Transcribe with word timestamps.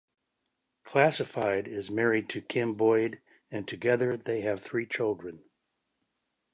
Classified 0.83 1.67
is 1.67 1.91
married 1.91 2.27
to 2.29 2.41
Kim 2.41 2.73
Boyd 2.73 3.19
and 3.51 3.67
together, 3.67 4.17
they 4.17 4.41
have 4.41 4.59
three 4.59 4.87
children. 4.87 5.43